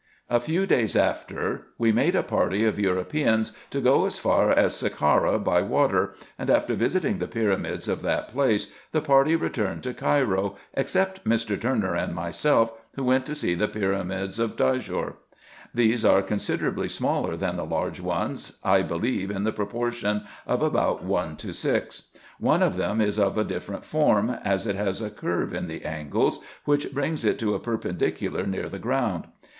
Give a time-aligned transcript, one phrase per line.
[0.31, 4.73] A few days after we made a party of Europeans, to go as far as
[4.75, 9.93] Sacara by water, and after visiting the pyramids of that place, the party returned to
[9.93, 11.61] Cairo, except Mr.
[11.61, 15.17] Turner and myself, who went to see the pyramids of Dajior.
[15.71, 21.03] These are considerably smaller than the large ones, I believe in the proportion of about
[21.03, 22.07] one to six.
[22.39, 25.85] One of them is of a different form, as it has a curve in the
[25.85, 29.25] angles, which brings it to a perpendicular near the ground.